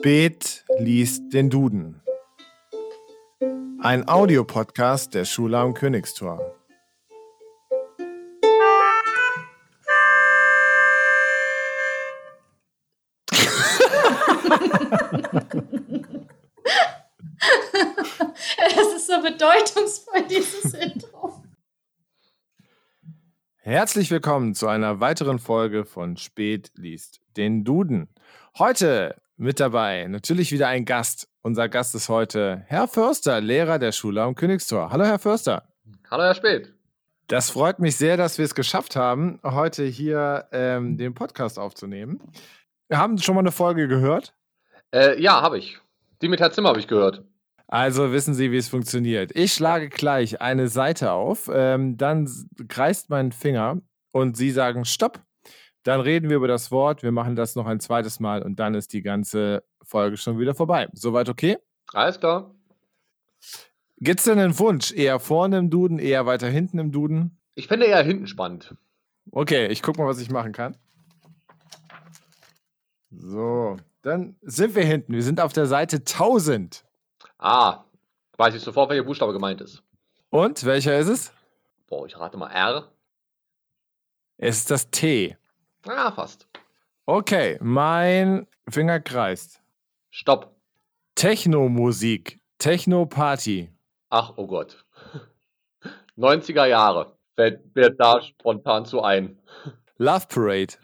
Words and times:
Spät 0.00 0.64
liest 0.78 1.30
den 1.34 1.50
Duden. 1.50 2.00
Ein 3.80 4.08
Audiopodcast 4.08 5.12
der 5.12 5.26
Schule 5.26 5.58
am 5.58 5.74
Königstor. 5.74 6.56
Es 18.56 18.94
ist 18.96 19.06
so 19.06 19.20
bedeutungsvoll, 19.20 20.22
dieses 20.30 20.72
Intro. 20.74 21.44
Herzlich 23.58 24.10
willkommen 24.10 24.54
zu 24.54 24.66
einer 24.66 25.00
weiteren 25.00 25.38
Folge 25.38 25.84
von 25.84 26.16
Spät 26.16 26.72
liest 26.74 27.20
den 27.36 27.64
Duden. 27.64 28.08
Heute 28.58 29.20
mit 29.40 29.58
dabei 29.58 30.06
natürlich 30.06 30.52
wieder 30.52 30.68
ein 30.68 30.84
Gast. 30.84 31.26
Unser 31.42 31.70
Gast 31.70 31.94
ist 31.94 32.10
heute 32.10 32.62
Herr 32.66 32.86
Förster, 32.86 33.40
Lehrer 33.40 33.78
der 33.78 33.92
Schule 33.92 34.22
am 34.22 34.34
Königstor. 34.34 34.90
Hallo, 34.90 35.04
Herr 35.04 35.18
Förster. 35.18 35.62
Hallo, 36.10 36.24
Herr 36.24 36.34
Spät. 36.34 36.74
Das 37.26 37.50
freut 37.50 37.78
mich 37.78 37.96
sehr, 37.96 38.18
dass 38.18 38.36
wir 38.36 38.44
es 38.44 38.54
geschafft 38.54 38.96
haben, 38.96 39.40
heute 39.42 39.84
hier 39.84 40.46
ähm, 40.52 40.98
den 40.98 41.14
Podcast 41.14 41.58
aufzunehmen. 41.58 42.20
Wir 42.88 42.98
haben 42.98 43.16
schon 43.16 43.34
mal 43.34 43.40
eine 43.40 43.50
Folge 43.52 43.88
gehört. 43.88 44.34
Äh, 44.94 45.20
ja, 45.22 45.40
habe 45.40 45.56
ich. 45.56 45.78
Die 46.20 46.28
mit 46.28 46.40
Herr 46.40 46.52
Zimmer 46.52 46.68
habe 46.68 46.80
ich 46.80 46.86
gehört. 46.86 47.24
Also 47.66 48.12
wissen 48.12 48.34
Sie, 48.34 48.52
wie 48.52 48.58
es 48.58 48.68
funktioniert. 48.68 49.30
Ich 49.34 49.54
schlage 49.54 49.88
gleich 49.88 50.42
eine 50.42 50.68
Seite 50.68 51.12
auf, 51.12 51.48
ähm, 51.50 51.96
dann 51.96 52.28
kreist 52.68 53.08
mein 53.08 53.32
Finger 53.32 53.80
und 54.12 54.36
Sie 54.36 54.50
sagen 54.50 54.84
Stopp. 54.84 55.20
Dann 55.82 56.00
reden 56.00 56.28
wir 56.28 56.36
über 56.36 56.48
das 56.48 56.70
Wort, 56.70 57.02
wir 57.02 57.12
machen 57.12 57.36
das 57.36 57.56
noch 57.56 57.66
ein 57.66 57.80
zweites 57.80 58.20
Mal 58.20 58.42
und 58.42 58.58
dann 58.58 58.74
ist 58.74 58.92
die 58.92 59.02
ganze 59.02 59.64
Folge 59.82 60.16
schon 60.16 60.38
wieder 60.38 60.54
vorbei. 60.54 60.88
Soweit 60.92 61.28
okay? 61.28 61.58
Alles 61.92 62.20
klar. 62.20 62.54
Gibt 63.96 64.20
es 64.20 64.24
denn 64.24 64.38
einen 64.38 64.58
Wunsch? 64.58 64.92
Eher 64.92 65.20
vorne 65.20 65.58
im 65.58 65.70
Duden, 65.70 65.98
eher 65.98 66.26
weiter 66.26 66.48
hinten 66.48 66.78
im 66.78 66.92
Duden? 66.92 67.38
Ich 67.54 67.66
fände 67.66 67.86
eher 67.86 68.02
hinten 68.02 68.26
spannend. 68.26 68.74
Okay, 69.30 69.66
ich 69.68 69.82
guck 69.82 69.98
mal, 69.98 70.06
was 70.06 70.20
ich 70.20 70.30
machen 70.30 70.52
kann. 70.52 70.76
So, 73.10 73.76
dann 74.02 74.36
sind 74.42 74.74
wir 74.74 74.84
hinten. 74.84 75.12
Wir 75.12 75.22
sind 75.22 75.40
auf 75.40 75.52
der 75.52 75.66
Seite 75.66 75.96
1000. 75.96 76.84
Ah, 77.38 77.84
weiß 78.36 78.54
ich 78.54 78.62
sofort, 78.62 78.90
welcher 78.90 79.04
Buchstabe 79.04 79.32
gemeint 79.32 79.60
ist. 79.60 79.82
Und 80.30 80.64
welcher 80.64 80.98
ist 80.98 81.08
es? 81.08 81.32
Boah, 81.88 82.06
ich 82.06 82.18
rate 82.18 82.36
mal 82.36 82.50
R. 82.50 82.92
Es 84.38 84.58
ist 84.58 84.70
das 84.70 84.90
T. 84.90 85.36
Ah, 85.86 86.10
fast. 86.12 86.46
Okay, 87.06 87.58
mein 87.60 88.46
Finger 88.68 89.00
kreist. 89.00 89.60
Stopp. 90.10 90.54
Techno-Musik, 91.14 92.40
Techno-Party. 92.58 93.70
Ach, 94.10 94.32
oh 94.36 94.46
Gott. 94.46 94.84
90er 96.16 96.66
Jahre. 96.66 97.16
Fällt 97.36 97.74
mir 97.74 97.90
da 97.90 98.20
spontan 98.20 98.84
zu 98.84 99.02
ein. 99.02 99.38
Love 99.98 100.26
Parade. 100.28 100.74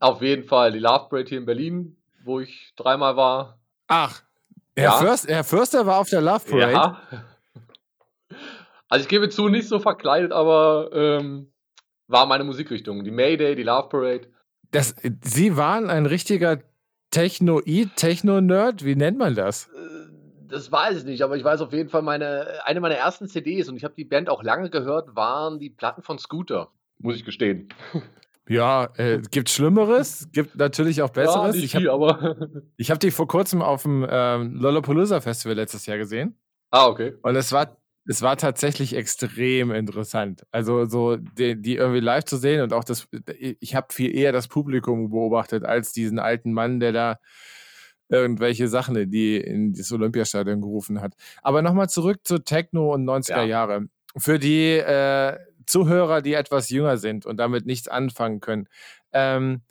Auf 0.00 0.20
jeden 0.22 0.44
Fall 0.44 0.72
die 0.72 0.78
Love 0.78 1.08
Parade 1.08 1.28
hier 1.28 1.38
in 1.38 1.46
Berlin, 1.46 1.96
wo 2.24 2.40
ich 2.40 2.72
dreimal 2.76 3.16
war. 3.16 3.58
Ach, 3.88 4.22
Herr, 4.76 4.84
Ja. 4.84 4.92
Förster, 4.98 5.32
Herr 5.34 5.44
Förster 5.44 5.86
war 5.86 5.98
auf 5.98 6.08
der 6.10 6.20
Love 6.20 6.44
Parade. 6.50 6.72
Ja. 6.72 7.00
Also 8.88 9.02
ich 9.04 9.08
gebe 9.08 9.28
zu, 9.28 9.48
nicht 9.48 9.68
so 9.68 9.78
verkleidet, 9.80 10.32
aber 10.32 10.90
ähm, 10.92 11.52
war 12.06 12.26
meine 12.26 12.44
Musikrichtung. 12.44 13.02
Die 13.04 13.10
Mayday, 13.10 13.54
die 13.56 13.62
Love 13.62 13.88
Parade. 13.88 14.28
Das, 14.74 14.94
Sie 15.22 15.56
waren 15.56 15.88
ein 15.90 16.06
richtiger 16.06 16.58
Techno-Eat, 17.10 17.96
Techno-Nerd. 17.96 18.84
Wie 18.84 18.96
nennt 18.96 19.18
man 19.18 19.34
das? 19.34 19.68
Äh, 19.68 20.48
Das 20.48 20.70
weiß 20.70 20.98
ich 20.98 21.04
nicht, 21.04 21.22
aber 21.22 21.36
ich 21.36 21.44
weiß 21.44 21.60
auf 21.62 21.72
jeden 21.72 21.88
Fall, 21.88 22.02
meine, 22.02 22.46
eine 22.64 22.80
meiner 22.80 22.96
ersten 22.96 23.28
CDs, 23.28 23.68
und 23.68 23.76
ich 23.76 23.84
habe 23.84 23.94
die 23.96 24.04
Band 24.04 24.28
auch 24.28 24.42
lange 24.42 24.70
gehört, 24.70 25.14
waren 25.16 25.58
die 25.58 25.70
Platten 25.70 26.02
von 26.02 26.18
Scooter, 26.18 26.70
muss 26.98 27.16
ich 27.16 27.24
gestehen. 27.24 27.68
Ja, 28.46 28.90
äh, 28.98 29.22
gibt 29.30 29.48
Schlimmeres, 29.48 30.28
gibt 30.32 30.56
natürlich 30.56 31.00
auch 31.00 31.08
Besseres. 31.08 31.54
nicht 31.54 31.64
ich 31.64 31.74
habe 31.74 31.80
viel, 31.84 31.90
aber. 31.90 32.36
ich 32.76 32.90
hab 32.90 33.00
die 33.00 33.10
vor 33.10 33.26
kurzem 33.26 33.62
auf 33.62 33.84
dem 33.84 34.06
ähm, 34.06 34.56
Lollapalooza 34.56 35.22
Festival 35.22 35.56
letztes 35.56 35.86
Jahr 35.86 35.96
gesehen. 35.96 36.36
ah, 36.70 36.86
okay. 36.88 37.14
Und 37.22 37.36
es 37.36 37.52
war, 37.52 37.78
es 38.06 38.22
war 38.22 38.36
tatsächlich 38.36 38.94
extrem 38.94 39.70
interessant. 39.70 40.44
Also 40.50 40.84
so 40.84 41.16
die, 41.16 41.60
die 41.60 41.76
irgendwie 41.76 42.00
live 42.00 42.24
zu 42.24 42.36
sehen 42.36 42.60
und 42.62 42.72
auch 42.72 42.84
das, 42.84 43.08
ich 43.60 43.74
habe 43.74 43.92
viel 43.92 44.14
eher 44.14 44.32
das 44.32 44.48
Publikum 44.48 45.10
beobachtet 45.10 45.64
als 45.64 45.92
diesen 45.92 46.18
alten 46.18 46.52
Mann, 46.52 46.80
der 46.80 46.92
da 46.92 47.18
irgendwelche 48.08 48.68
Sachen 48.68 48.96
in, 48.96 49.10
die, 49.10 49.36
in 49.38 49.72
das 49.72 49.90
Olympiastadion 49.90 50.60
gerufen 50.60 51.00
hat. 51.00 51.14
Aber 51.42 51.62
nochmal 51.62 51.88
zurück 51.88 52.18
zu 52.24 52.38
Techno 52.38 52.92
und 52.92 53.04
90er 53.04 53.38
Ja. 53.38 53.44
Jahre. 53.44 53.86
Für 54.16 54.38
die 54.38 54.72
äh, 54.76 55.38
Zuhörer, 55.66 56.20
die 56.20 56.34
etwas 56.34 56.68
jünger 56.68 56.98
sind 56.98 57.24
und 57.26 57.38
damit 57.38 57.64
nichts 57.66 57.88
anfangen 57.88 58.40
können. 58.40 58.68
Ähm, 59.12 59.62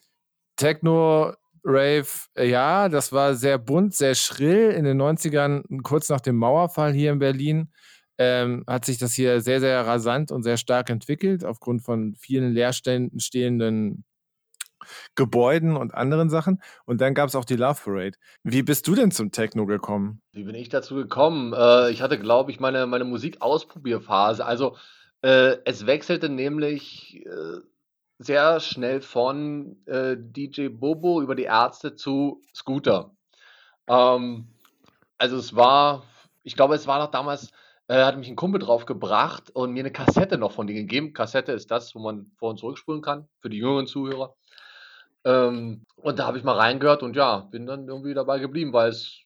Techno, 0.55 1.33
Rave, 1.63 2.07
äh, 2.35 2.49
ja, 2.49 2.89
das 2.89 3.13
war 3.13 3.35
sehr 3.35 3.57
bunt, 3.57 3.93
sehr 3.95 4.15
schrill 4.15 4.71
in 4.71 4.83
den 4.83 4.97
90ern, 4.97 5.81
kurz 5.83 6.09
nach 6.09 6.21
dem 6.21 6.35
Mauerfall 6.37 6.93
hier 6.93 7.11
in 7.11 7.19
Berlin. 7.19 7.71
Ähm, 8.17 8.63
hat 8.67 8.85
sich 8.85 8.97
das 8.97 9.13
hier 9.13 9.41
sehr, 9.41 9.59
sehr 9.59 9.85
rasant 9.85 10.31
und 10.31 10.43
sehr 10.43 10.57
stark 10.57 10.89
entwickelt, 10.89 11.43
aufgrund 11.43 11.81
von 11.81 12.15
vielen 12.15 12.53
leerstehenden 12.53 13.19
stehenden 13.19 14.05
Gebäuden 15.15 15.75
und 15.75 15.93
anderen 15.93 16.29
Sachen. 16.29 16.61
Und 16.85 17.01
dann 17.01 17.13
gab 17.13 17.29
es 17.29 17.35
auch 17.35 17.45
die 17.45 17.55
Love 17.55 17.81
Parade. 17.83 18.17
Wie 18.43 18.63
bist 18.63 18.87
du 18.87 18.95
denn 18.95 19.11
zum 19.11 19.31
Techno 19.31 19.65
gekommen? 19.65 20.21
Wie 20.31 20.43
bin 20.43 20.55
ich 20.55 20.69
dazu 20.69 20.95
gekommen? 20.95 21.53
Äh, 21.53 21.91
ich 21.91 22.01
hatte, 22.01 22.19
glaube 22.19 22.51
ich, 22.51 22.59
meine, 22.59 22.85
meine 22.85 23.05
Musikausprobierphase. 23.05 24.45
Also, 24.45 24.77
äh, 25.21 25.57
es 25.65 25.85
wechselte 25.85 26.29
nämlich 26.29 27.25
äh, 27.25 27.59
sehr 28.19 28.59
schnell 28.59 29.01
von 29.01 29.77
äh, 29.85 30.15
DJ 30.17 30.67
Bobo 30.67 31.21
über 31.21 31.35
die 31.35 31.43
Ärzte 31.43 31.95
zu 31.95 32.41
Scooter. 32.53 33.11
Ähm, 33.87 34.47
also, 35.17 35.37
es 35.37 35.55
war, 35.55 36.03
ich 36.43 36.55
glaube, 36.55 36.75
es 36.75 36.87
war 36.87 36.99
noch 36.99 37.11
damals, 37.11 37.51
äh, 37.87 38.03
hat 38.03 38.17
mich 38.17 38.29
ein 38.29 38.35
Kumpel 38.35 38.59
drauf 38.59 38.85
gebracht 38.85 39.49
und 39.53 39.73
mir 39.73 39.81
eine 39.81 39.91
Kassette 39.91 40.37
noch 40.37 40.51
von 40.51 40.67
denen 40.67 40.79
gegeben. 40.79 41.13
Kassette 41.13 41.51
ist 41.51 41.71
das, 41.71 41.93
wo 41.95 41.99
man 41.99 42.31
vor- 42.37 42.51
und 42.51 42.59
zurückspulen 42.59 43.01
kann, 43.01 43.27
für 43.39 43.49
die 43.49 43.57
jüngeren 43.57 43.87
Zuhörer. 43.87 44.35
Ähm, 45.25 45.85
und 45.95 46.19
da 46.19 46.27
habe 46.27 46.37
ich 46.37 46.43
mal 46.43 46.57
reingehört 46.57 47.03
und 47.03 47.15
ja, 47.15 47.39
bin 47.39 47.65
dann 47.65 47.87
irgendwie 47.87 48.13
dabei 48.13 48.39
geblieben, 48.39 48.73
weil 48.73 48.89
es 48.89 49.23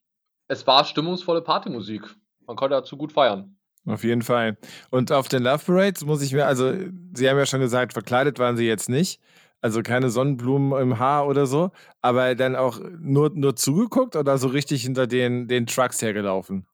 es 0.48 0.66
war 0.66 0.86
stimmungsvolle 0.86 1.42
Partymusik. 1.42 2.04
Man 2.46 2.56
konnte 2.56 2.76
dazu 2.76 2.98
gut 2.98 3.12
feiern. 3.12 3.58
Auf 3.86 4.04
jeden 4.04 4.22
Fall. 4.22 4.58
Und 4.90 5.12
auf 5.12 5.28
den 5.28 5.44
Love 5.44 5.64
Parades 5.66 6.06
muss 6.06 6.22
ich 6.22 6.34
mir, 6.34 6.46
also 6.46 6.74
Sie 7.14 7.30
haben 7.30 7.38
ja 7.38 7.46
schon 7.46 7.60
gesagt, 7.60 7.94
verkleidet 7.94 8.40
waren 8.40 8.58
Sie 8.58 8.68
jetzt 8.68 8.90
nicht. 8.90 9.22
Also 9.62 9.82
keine 9.82 10.10
Sonnenblumen 10.10 10.80
im 10.80 11.00
Haar 11.00 11.28
oder 11.28 11.48
so, 11.48 11.72
aber 12.02 12.36
dann 12.36 12.56
auch 12.56 12.80
nur, 13.00 13.32
nur 13.34 13.56
zugeguckt 13.56 14.16
oder 14.16 14.38
so 14.38 14.50
richtig 14.50 14.84
hinter 14.84 15.08
den, 15.08 15.48
den 15.48 15.66
Trucks 15.66 16.02
hergelaufen? 16.02 16.68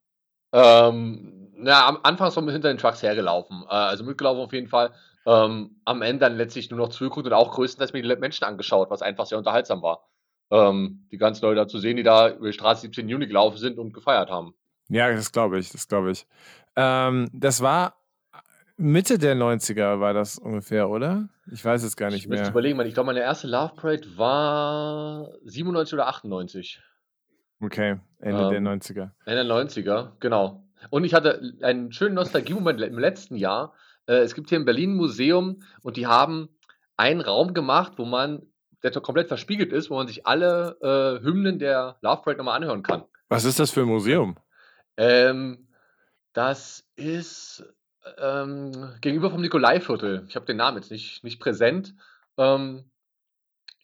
Ähm, 0.51 1.42
na, 1.63 1.87
am 1.87 1.99
Anfang 2.03 2.31
so 2.31 2.41
hinter 2.41 2.67
den 2.69 2.77
Trucks 2.77 3.01
hergelaufen. 3.01 3.63
Äh, 3.67 3.73
also 3.73 4.03
mitgelaufen 4.03 4.41
auf 4.43 4.53
jeden 4.53 4.67
Fall. 4.67 4.91
Ähm, 5.25 5.77
am 5.85 6.01
Ende 6.01 6.19
dann 6.19 6.35
letztlich 6.37 6.69
nur 6.69 6.79
noch 6.79 6.89
zugeguckt 6.89 7.25
und 7.25 7.33
auch 7.33 7.51
größtenteils 7.51 7.93
mir 7.93 8.01
die 8.01 8.15
Menschen 8.17 8.43
angeschaut, 8.43 8.89
was 8.89 9.01
einfach 9.01 9.25
sehr 9.25 9.37
unterhaltsam 9.37 9.81
war. 9.81 10.05
Ähm, 10.51 11.07
die 11.11 11.17
ganzen 11.17 11.43
Leute 11.45 11.55
da 11.61 11.67
zu 11.67 11.79
sehen, 11.79 11.95
die 11.97 12.03
da 12.03 12.29
über 12.29 12.47
die 12.47 12.53
Straße 12.53 12.81
17 12.81 13.07
Juni 13.07 13.27
gelaufen 13.27 13.57
sind 13.57 13.79
und 13.79 13.93
gefeiert 13.93 14.29
haben. 14.29 14.53
Ja, 14.89 15.11
das 15.11 15.31
glaube 15.31 15.59
ich, 15.59 15.71
das 15.71 15.87
glaube 15.87 16.11
ich. 16.11 16.27
Ähm, 16.75 17.29
das 17.33 17.61
war 17.61 17.95
Mitte 18.75 19.17
der 19.17 19.35
90er 19.35 19.99
war 19.99 20.13
das 20.13 20.37
ungefähr, 20.37 20.89
oder? 20.89 21.29
Ich 21.51 21.63
weiß 21.63 21.83
es 21.83 21.95
gar 21.95 22.09
nicht 22.09 22.23
ich 22.23 22.27
mehr. 22.27 22.49
überlegen, 22.49 22.75
Mann, 22.77 22.87
ich 22.87 22.93
glaube, 22.93 23.07
meine 23.07 23.21
erste 23.21 23.47
Love 23.47 23.73
Parade 23.75 24.17
war 24.17 25.29
97 25.45 25.93
oder 25.93 26.07
98. 26.07 26.81
Okay, 27.61 27.99
Ende 28.19 28.49
der 28.49 28.57
Ähm, 28.57 28.67
90er. 28.67 29.11
Ende 29.25 29.45
der 29.45 29.45
90er, 29.45 30.11
genau. 30.19 30.63
Und 30.89 31.03
ich 31.03 31.13
hatte 31.13 31.53
einen 31.61 31.91
schönen 31.91 32.15
Nostalgie-Moment 32.15 32.81
im 32.81 32.99
letzten 32.99 33.35
Jahr. 33.35 33.73
Äh, 34.07 34.17
es 34.17 34.35
gibt 34.35 34.49
hier 34.49 34.57
in 34.57 34.65
Berlin 34.65 34.91
ein 34.91 34.97
Museum 34.97 35.63
und 35.81 35.97
die 35.97 36.07
haben 36.07 36.49
einen 36.97 37.21
Raum 37.21 37.53
gemacht, 37.53 37.93
wo 37.97 38.05
man, 38.05 38.43
der 38.83 38.93
so 38.93 39.01
komplett 39.01 39.27
verspiegelt 39.27 39.71
ist, 39.71 39.89
wo 39.89 39.95
man 39.95 40.07
sich 40.07 40.25
alle 40.27 40.77
äh, 40.81 41.23
Hymnen 41.23 41.59
der 41.59 41.97
Love 42.01 42.21
Parade 42.23 42.37
nochmal 42.37 42.57
anhören 42.57 42.83
kann. 42.83 43.03
Was 43.29 43.45
ist 43.45 43.59
das 43.59 43.71
für 43.71 43.81
ein 43.81 43.87
Museum? 43.87 44.37
Ähm, 44.97 45.67
das 46.33 46.87
ist 46.95 47.63
ähm, 48.17 48.93
gegenüber 49.01 49.31
vom 49.31 49.41
Nikolaiviertel. 49.41 50.25
Ich 50.27 50.35
habe 50.35 50.45
den 50.45 50.57
Namen 50.57 50.77
jetzt 50.77 50.91
nicht, 50.91 51.23
nicht 51.23 51.39
präsent. 51.39 51.95
Ähm, 52.37 52.85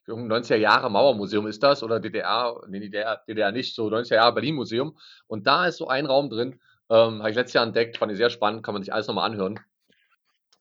irgendein 0.06 0.44
90er 0.44 0.56
Jahre 0.56 0.90
Mauermuseum 0.90 1.48
ist 1.48 1.64
das 1.64 1.84
oder 1.84 2.00
DDR, 2.00 2.62
nee, 2.68 2.80
DDR, 2.80 3.22
DDR 3.28 3.52
nicht, 3.52 3.76
so 3.76 3.88
90er 3.88 4.16
Jahre 4.16 4.34
Berlin 4.34 4.56
Museum. 4.56 4.98
Und 5.28 5.48
da 5.48 5.68
ist 5.68 5.78
so 5.78 5.88
ein 5.88 6.06
Raum 6.06 6.30
drin, 6.30 6.60
ähm, 6.90 7.20
habe 7.20 7.30
ich 7.30 7.36
letztes 7.36 7.54
Jahr 7.54 7.66
entdeckt, 7.66 7.98
fand 7.98 8.12
ich 8.12 8.18
sehr 8.18 8.30
spannend, 8.30 8.64
kann 8.64 8.74
man 8.74 8.84
sich 8.84 8.94
alles 8.94 9.08
nochmal 9.08 9.30
anhören. 9.30 9.60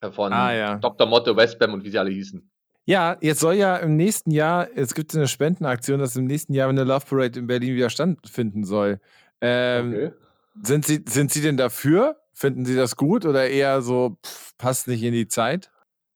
Äh, 0.01 0.11
Von 0.11 0.33
Ah, 0.33 0.53
ja. 0.55 0.77
Dr. 0.77 1.07
Motte, 1.07 1.37
Westbam 1.37 1.73
und 1.75 1.85
wie 1.85 1.91
sie 1.91 1.99
alle 1.99 2.11
hießen. 2.11 2.49
Ja, 2.87 3.17
jetzt 3.21 3.41
soll 3.41 3.55
ja 3.55 3.77
im 3.77 3.97
nächsten 3.97 4.31
Jahr, 4.31 4.69
es 4.75 4.95
gibt 4.95 5.15
eine 5.15 5.29
Spendenaktion, 5.29 5.99
dass 6.01 6.17
im 6.17 6.25
nächsten 6.25 6.55
Jahr 6.55 6.69
eine 6.71 6.85
Love 6.85 7.05
Parade 7.07 7.39
in 7.39 7.47
Berlin 7.47 7.75
wieder 7.75 7.91
stattfinden 7.91 8.65
soll. 8.65 9.01
Ähm, 9.41 9.93
Okay. 9.93 10.13
sind, 10.63 10.87
Sie, 10.87 11.05
sind 11.07 11.31
Sie 11.31 11.43
denn 11.43 11.57
dafür? 11.59 12.17
Finden 12.33 12.65
Sie 12.65 12.77
das 12.77 12.97
gut 12.97 13.27
oder 13.27 13.49
eher 13.49 13.83
so, 13.83 14.17
pff, 14.25 14.57
passt 14.57 14.89
nicht 14.89 15.03
in 15.03 15.13
die 15.13 15.29
Zeit? 15.29 15.71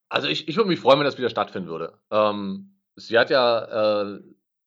Also 0.09 0.29
ich, 0.29 0.49
ich 0.49 0.57
würde 0.57 0.69
mich 0.69 0.81
freuen, 0.81 0.99
wenn 0.99 1.05
das 1.07 1.19
wieder 1.19 1.29
stattfinden 1.31 1.69
würde. 1.69 1.95
Ähm, 2.11 2.75
sie 2.97 3.19
hat 3.19 3.29
ja 3.31 4.03
äh, 4.15 4.21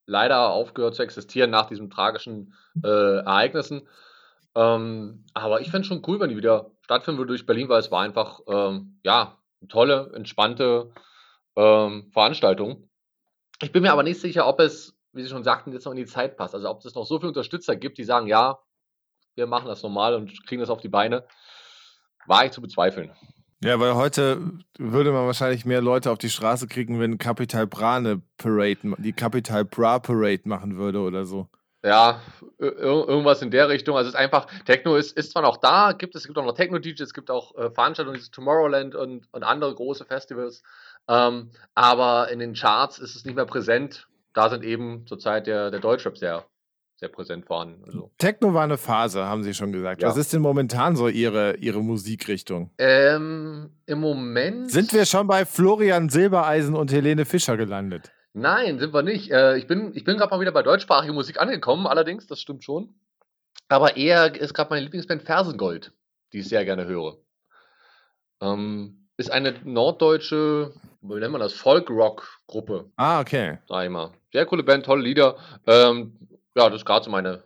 leider 0.06 0.50
aufgehört 0.50 0.96
zu 0.96 1.04
existieren 1.04 1.50
nach 1.50 1.68
diesen 1.68 1.90
tragischen 1.90 2.54
äh, 2.84 2.88
Ereignissen. 3.18 3.88
Ähm, 4.56 5.25
aber 5.34 5.62
ich 5.62 5.69
fände 5.69 5.81
es 5.81 5.88
schon 5.88 6.02
cool, 6.07 6.19
wenn 6.19 6.30
die 6.30 6.38
wieder 6.38 6.72
stattfinden 6.81 7.18
würde 7.18 7.30
durch 7.30 7.46
Berlin, 7.46 7.68
weil 7.69 7.80
es 7.80 7.92
war 7.92 8.02
einfach 8.02 8.40
ähm, 8.48 9.00
ja, 9.04 9.38
eine 9.62 9.68
tolle, 9.68 10.12
entspannte 10.16 10.92
ähm, 11.56 12.10
Veranstaltung. 12.12 12.90
Ich 13.62 13.72
bin 13.72 13.84
mir 13.84 13.92
aber 13.92 14.04
nicht 14.04 14.19
sicher, 14.19 14.48
ob 14.48 14.60
es, 14.60 14.98
wie 15.13 15.24
Sie 15.24 15.30
schon 15.30 15.44
sagten, 15.44 15.72
jetzt 15.72 15.86
noch 15.86 15.92
in 15.92 15.98
die 15.98 16.06
Zeit 16.06 16.38
passt. 16.38 16.56
Also 16.56 16.69
ob 16.69 16.84
es 16.84 16.96
noch 16.96 17.06
so 17.06 17.19
viele 17.19 17.30
Unterstützer 17.30 17.75
gibt, 17.75 17.98
die 17.98 18.04
sagen, 18.04 18.28
ja, 18.28 18.60
wir 19.36 19.48
machen 19.48 19.68
das 19.68 19.84
normal 19.84 20.16
und 20.16 20.46
kriegen 20.46 20.62
das 20.62 20.69
auf 20.69 20.81
die 20.81 20.90
Beine. 20.90 21.25
War 22.28 22.46
ich 22.46 22.51
zu 22.51 22.62
bezweifeln. 22.62 23.12
Ja, 23.63 23.80
weil 23.80 23.96
heute 23.96 24.51
würde 24.78 25.12
man 25.12 25.25
wahrscheinlich 25.25 25.66
mehr 25.66 25.81
Leute 25.81 26.12
auf 26.12 26.18
die 26.18 26.30
Straße 26.30 26.68
kriegen, 26.68 27.00
wenn 27.00 27.18
Capital 27.18 27.68
Bra 27.68 27.98
eine 27.98 28.22
Parade, 28.38 28.96
die 28.98 29.13
Capital 29.13 29.66
Bra 29.66 30.00
Parade 30.00 30.42
machen 30.46 30.78
würde 30.78 31.00
oder 31.00 31.25
so. 31.25 31.48
Ja, 31.86 32.22
ir 32.60 32.78
irgendwas 32.80 33.44
in 33.44 33.52
der 33.52 33.70
Richtung. 33.70 33.96
Also 33.96 34.08
es 34.08 34.16
ist 34.16 34.20
einfach, 34.20 34.48
Techno 34.66 34.96
ist, 34.96 35.16
ist 35.16 35.32
zwar 35.32 35.44
noch 35.44 35.58
da, 35.58 35.92
gibt 35.92 36.16
es, 36.16 36.22
es 36.22 36.28
gibt 36.28 36.40
auch 36.40 36.46
noch 36.46 36.56
Techno-DJs, 36.56 37.00
es 37.00 37.14
gibt 37.14 37.30
auch 37.30 37.56
äh, 37.56 37.70
Veranstaltungen, 37.70 38.16
dieses 38.16 38.32
Tomorrowland 38.32 38.96
und, 38.96 39.28
und 39.32 39.44
andere 39.44 39.76
große 39.76 40.06
Festivals. 40.06 40.64
Ähm, 41.08 41.52
aber 41.76 42.32
in 42.32 42.40
den 42.40 42.54
Charts 42.54 42.98
ist 42.98 43.16
es 43.16 43.24
nicht 43.26 43.36
mehr 43.36 43.46
präsent. 43.46 44.08
Da 44.34 44.50
sind 44.50 44.64
eben 44.64 45.06
zurzeit 45.06 45.46
der, 45.46 45.70
der 45.70 45.80
Deutschrap 45.80 46.18
sehr, 46.18 46.46
sehr 46.96 47.10
präsent 47.10 47.46
vorhanden. 47.46 47.84
Also. 47.86 48.12
Techno 48.18 48.54
war 48.56 48.64
eine 48.64 48.78
Phase, 48.78 49.26
haben 49.26 49.44
Sie 49.44 49.54
schon 49.54 49.72
gesagt. 49.72 50.02
Ja. 50.02 50.08
Was 50.08 50.18
ist 50.18 50.34
denn 50.34 50.42
momentan 50.42 50.96
so 50.96 51.08
Ihre, 51.08 51.58
Ihre 51.58 51.84
Musikrichtung? 51.84 52.72
Ähm, 52.80 53.70
Im 53.86 54.00
Moment. 54.00 54.72
Sind 54.72 54.92
wir 54.92 55.06
schon 55.06 55.28
bei 55.28 55.46
Florian 55.46 56.10
Silbereisen 56.10 56.76
und 56.76 56.92
Helene 56.92 57.26
Fischer 57.26 57.58
gelandet? 57.58 58.12
Nein, 58.38 58.80
sind 58.80 58.94
wir 58.94 59.02
nicht. 59.02 59.32
Äh, 59.32 59.56
ich 59.58 59.66
bin, 59.66 59.96
ich 59.96 60.04
bin 60.04 60.18
gerade 60.18 60.30
mal 60.30 60.42
wieder 60.42 60.52
bei 60.52 60.62
deutschsprachiger 60.62 61.14
Musik 61.14 61.40
angekommen, 61.40 61.88
allerdings, 61.88 62.28
das 62.28 62.42
stimmt 62.42 62.66
schon. 62.66 62.94
Aber 63.70 63.96
eher 63.96 64.36
ist 64.36 64.54
gerade 64.54 64.70
meine 64.72 64.82
Lieblingsband 64.84 65.24
Fersengold, 65.24 65.94
die 66.34 66.40
ich 66.40 66.50
sehr 66.50 66.66
gerne 66.66 66.86
höre. 66.86 67.18
Ähm, 68.42 69.08
ist 69.16 69.32
eine 69.32 69.56
norddeutsche, 69.64 70.74
wie 71.02 71.14
nennt 71.16 71.32
man 71.32 71.40
das, 71.40 71.54
Folk-Rock-Gruppe, 71.54 72.92
Ah, 72.98 73.22
okay. 73.22 73.60
sag 73.70 73.86
ich 73.86 73.90
mal. 73.90 74.12
Sehr 74.34 74.46
coole 74.46 74.64
Band, 74.64 74.86
tolle 74.86 75.02
Lieder. 75.04 75.38
Ähm, 75.66 76.18
ja, 76.56 76.70
das 76.70 76.82
ist 76.82 76.86
gerade 76.86 77.06
so 77.06 77.12
meine, 77.12 77.42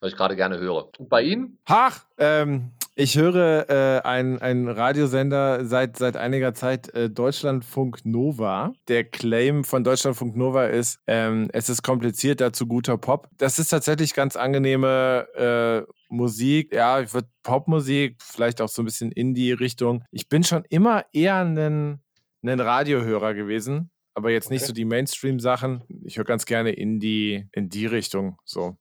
was 0.00 0.10
ich 0.10 0.16
gerade 0.16 0.34
gerne 0.34 0.58
höre. 0.58 0.88
Und 0.98 1.08
bei 1.08 1.22
Ihnen? 1.22 1.58
Ach, 1.66 2.04
ähm, 2.18 2.72
ich 2.94 3.16
höre 3.16 3.68
äh, 3.70 4.00
einen 4.02 4.68
Radiosender 4.68 5.64
seit, 5.64 5.96
seit 5.96 6.16
einiger 6.16 6.52
Zeit, 6.54 6.92
äh, 6.94 7.08
Deutschlandfunk 7.08 8.04
Nova. 8.04 8.72
Der 8.88 9.04
Claim 9.04 9.64
von 9.64 9.82
Deutschlandfunk 9.82 10.36
Nova 10.36 10.66
ist, 10.66 10.98
ähm, 11.06 11.48
es 11.52 11.68
ist 11.68 11.82
kompliziert, 11.82 12.40
dazu 12.40 12.66
guter 12.66 12.98
Pop. 12.98 13.28
Das 13.38 13.58
ist 13.58 13.68
tatsächlich 13.68 14.14
ganz 14.14 14.36
angenehme 14.36 15.26
äh, 15.34 15.92
Musik. 16.08 16.74
Ja, 16.74 17.00
ich 17.00 17.14
würde 17.14 17.28
Popmusik, 17.42 18.16
vielleicht 18.22 18.60
auch 18.60 18.68
so 18.68 18.82
ein 18.82 18.84
bisschen 18.84 19.10
in 19.10 19.34
die 19.34 19.52
Richtung. 19.52 20.04
Ich 20.10 20.28
bin 20.28 20.44
schon 20.44 20.64
immer 20.68 21.06
eher 21.12 21.36
ein, 21.36 22.00
ein 22.44 22.60
Radiohörer 22.60 23.34
gewesen. 23.34 23.90
Aber 24.14 24.30
jetzt 24.30 24.50
nicht 24.50 24.60
Okay. 24.60 24.66
so 24.68 24.72
die 24.74 24.84
Mainstream-Sachen. 24.84 25.84
Ich 26.04 26.18
höre 26.18 26.24
ganz 26.24 26.44
gerne 26.44 26.72
in 26.72 27.00
die, 27.00 27.48
in 27.52 27.70
die 27.70 27.86
Richtung. 27.86 28.36
So. 28.44 28.76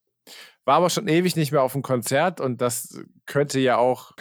War 0.65 0.75
aber 0.75 0.89
schon 0.89 1.07
ewig 1.07 1.35
nicht 1.35 1.51
mehr 1.51 1.63
auf 1.63 1.73
dem 1.73 1.81
Konzert 1.81 2.39
und 2.39 2.61
das 2.61 2.99
könnte 3.25 3.59
ja 3.59 3.77
auch 3.77 4.11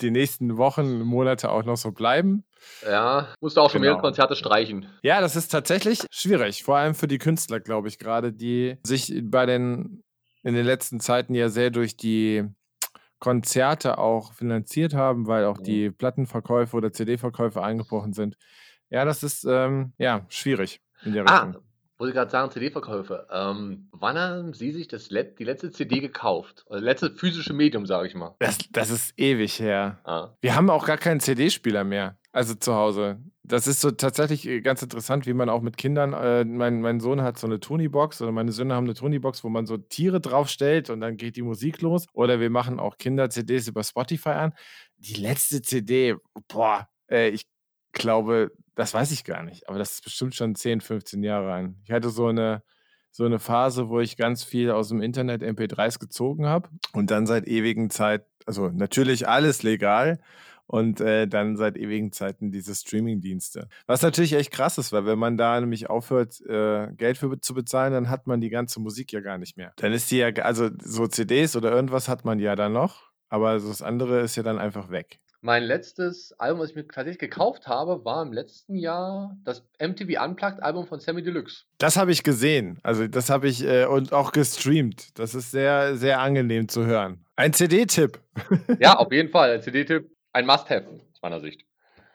die 0.00 0.10
nächsten 0.10 0.56
Wochen, 0.58 1.00
Monate 1.00 1.50
auch 1.50 1.64
noch 1.64 1.76
so 1.76 1.90
bleiben. 1.92 2.44
Ja, 2.84 3.28
musste 3.40 3.62
auch 3.62 3.70
schon 3.70 3.80
Genau. 3.80 3.92
mehrere 3.94 4.02
Konzerte 4.02 4.36
streichen. 4.36 4.86
Ja, 5.02 5.20
das 5.22 5.36
ist 5.36 5.48
tatsächlich 5.48 6.04
schwierig, 6.10 6.62
vor 6.64 6.76
allem 6.76 6.94
für 6.94 7.08
die 7.08 7.16
Künstler, 7.18 7.60
glaube 7.60 7.88
ich, 7.88 7.98
gerade, 7.98 8.32
die 8.32 8.76
sich 8.84 9.12
bei 9.24 9.46
den 9.46 10.02
in 10.42 10.54
den 10.54 10.66
letzten 10.66 11.00
Zeiten 11.00 11.34
ja 11.34 11.48
sehr 11.48 11.70
durch 11.70 11.96
die 11.96 12.44
Konzerte 13.18 13.98
auch 13.98 14.32
finanziert 14.32 14.94
haben, 14.94 15.26
weil 15.26 15.44
auch 15.44 15.58
Mhm. 15.58 15.64
die 15.64 15.90
Plattenverkäufe 15.90 16.76
oder 16.76 16.92
CD-Verkäufe 16.92 17.62
eingebrochen 17.62 18.12
sind. 18.12 18.36
Ja, 18.88 19.04
das 19.04 19.22
ist 19.22 19.44
ähm, 19.44 19.92
ja 19.98 20.24
schwierig 20.28 20.80
in 21.04 21.12
der 21.12 21.26
Ah, 21.26 21.44
Richtung. 21.44 21.62
Wo 22.00 22.06
Sie 22.06 22.12
gerade 22.12 22.30
sagen, 22.30 22.50
CD-Verkäufe. 22.50 23.26
Ähm, 23.30 23.88
wann 23.92 24.18
haben 24.18 24.54
Sie 24.54 24.72
sich 24.72 24.88
das 24.88 25.10
Let 25.10 25.38
die 25.38 25.44
letzte 25.44 25.70
CD 25.70 26.00
gekauft? 26.00 26.64
Also 26.70 26.82
letzte 26.82 27.10
physische 27.10 27.52
Medium, 27.52 27.84
sage 27.84 28.08
ich 28.08 28.14
mal. 28.14 28.34
Das, 28.38 28.56
das 28.70 28.90
ist 28.90 29.12
ewig 29.18 29.60
her. 29.60 30.00
Ah. 30.04 30.30
Wir 30.40 30.56
haben 30.56 30.70
auch 30.70 30.86
gar 30.86 30.96
keinen 30.96 31.20
CD-Spieler 31.20 31.84
mehr, 31.84 32.16
also 32.32 32.54
zu 32.54 32.74
Hause. 32.74 33.20
Das 33.42 33.66
ist 33.66 33.82
so 33.82 33.90
tatsächlich 33.90 34.48
äh, 34.48 34.62
ganz 34.62 34.80
interessant, 34.80 35.26
wie 35.26 35.34
man 35.34 35.50
auch 35.50 35.60
mit 35.60 35.76
Kindern, 35.76 36.14
äh, 36.14 36.44
mein, 36.44 36.80
mein 36.80 37.00
Sohn 37.00 37.20
hat 37.20 37.38
so 37.38 37.46
eine 37.46 37.60
Tony-Box 37.60 38.22
oder 38.22 38.32
meine 38.32 38.52
Söhne 38.52 38.74
haben 38.74 38.84
eine 38.84 38.94
Tony-Box, 38.94 39.44
wo 39.44 39.50
man 39.50 39.66
so 39.66 39.76
Tiere 39.76 40.22
draufstellt 40.22 40.88
und 40.88 41.02
dann 41.02 41.18
geht 41.18 41.36
die 41.36 41.42
Musik 41.42 41.82
los. 41.82 42.06
Oder 42.14 42.40
wir 42.40 42.48
machen 42.48 42.80
auch 42.80 42.96
Kinder-CDs 42.96 43.68
über 43.68 43.84
Spotify 43.84 44.30
an. 44.30 44.54
Die 44.96 45.20
letzte 45.20 45.60
CD, 45.60 46.16
boah, 46.48 46.88
äh, 47.10 47.28
ich 47.28 47.46
glaube, 47.92 48.52
das 48.80 48.94
weiß 48.94 49.10
ich 49.12 49.24
gar 49.24 49.42
nicht, 49.42 49.68
aber 49.68 49.78
das 49.78 49.92
ist 49.92 50.04
bestimmt 50.04 50.34
schon 50.34 50.54
10, 50.54 50.80
15 50.80 51.22
Jahre 51.22 51.52
an. 51.52 51.76
Ich 51.84 51.92
hatte 51.92 52.08
so 52.08 52.28
eine, 52.28 52.62
so 53.10 53.26
eine 53.26 53.38
Phase, 53.38 53.90
wo 53.90 54.00
ich 54.00 54.16
ganz 54.16 54.42
viel 54.42 54.70
aus 54.70 54.88
dem 54.88 55.02
Internet 55.02 55.42
MP3s 55.42 55.98
gezogen 55.98 56.46
habe 56.46 56.70
und 56.94 57.10
dann 57.10 57.26
seit 57.26 57.46
ewigen 57.46 57.90
Zeit, 57.90 58.24
also 58.46 58.70
natürlich 58.70 59.28
alles 59.28 59.62
legal 59.62 60.18
und 60.66 61.02
äh, 61.02 61.28
dann 61.28 61.58
seit 61.58 61.76
ewigen 61.76 62.10
Zeiten 62.10 62.52
diese 62.52 62.74
Streaming-Dienste. 62.74 63.68
Was 63.86 64.00
natürlich 64.00 64.32
echt 64.32 64.50
krass 64.50 64.78
ist, 64.78 64.92
weil 64.92 65.04
wenn 65.04 65.18
man 65.18 65.36
da 65.36 65.60
nämlich 65.60 65.90
aufhört, 65.90 66.40
äh, 66.46 66.88
Geld 66.96 67.18
für 67.18 67.38
zu 67.38 67.52
bezahlen, 67.52 67.92
dann 67.92 68.08
hat 68.08 68.26
man 68.26 68.40
die 68.40 68.48
ganze 68.48 68.80
Musik 68.80 69.12
ja 69.12 69.20
gar 69.20 69.36
nicht 69.36 69.58
mehr. 69.58 69.74
Dann 69.76 69.92
ist 69.92 70.10
die 70.10 70.16
ja, 70.16 70.28
also 70.28 70.70
so 70.82 71.06
CDs 71.06 71.54
oder 71.54 71.70
irgendwas 71.70 72.08
hat 72.08 72.24
man 72.24 72.38
ja 72.38 72.56
dann 72.56 72.72
noch, 72.72 73.10
aber 73.28 73.58
das 73.58 73.82
andere 73.82 74.20
ist 74.20 74.36
ja 74.36 74.42
dann 74.42 74.58
einfach 74.58 74.90
weg. 74.90 75.20
Mein 75.42 75.62
letztes 75.62 76.32
Album, 76.38 76.60
was 76.60 76.70
ich 76.70 76.76
mir 76.76 76.86
tatsächlich 76.86 77.18
gekauft 77.18 77.66
habe, 77.66 78.04
war 78.04 78.22
im 78.22 78.30
letzten 78.30 78.76
Jahr 78.76 79.38
das 79.42 79.64
MTV 79.78 80.22
Unplugged 80.22 80.62
Album 80.62 80.86
von 80.86 81.00
Sammy 81.00 81.22
Deluxe. 81.22 81.64
Das 81.78 81.96
habe 81.96 82.12
ich 82.12 82.22
gesehen. 82.22 82.78
Also 82.82 83.06
das 83.06 83.30
habe 83.30 83.48
ich 83.48 83.64
äh, 83.64 83.86
und 83.86 84.12
auch 84.12 84.32
gestreamt. 84.32 85.18
Das 85.18 85.34
ist 85.34 85.50
sehr, 85.50 85.96
sehr 85.96 86.20
angenehm 86.20 86.68
zu 86.68 86.84
hören. 86.84 87.24
Ein 87.36 87.54
CD-Tipp. 87.54 88.20
Ja, 88.80 88.96
auf 88.98 89.10
jeden 89.12 89.30
Fall. 89.30 89.52
Ein 89.52 89.62
CD-Tipp, 89.62 90.10
ein 90.34 90.44
Must-Have 90.44 90.86
aus 90.90 91.22
meiner 91.22 91.40
Sicht. 91.40 91.64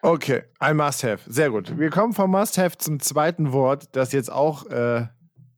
Okay, 0.02 0.44
ein 0.60 0.76
Must-Have. 0.76 1.22
Sehr 1.26 1.50
gut. 1.50 1.76
Wir 1.76 1.90
kommen 1.90 2.12
vom 2.12 2.30
Must-Have 2.30 2.78
zum 2.78 3.00
zweiten 3.00 3.52
Wort, 3.52 3.88
das 3.96 4.12
jetzt 4.12 4.30
auch 4.30 4.66
äh, 4.66 5.06